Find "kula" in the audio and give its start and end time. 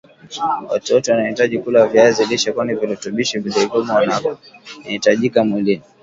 1.59-1.87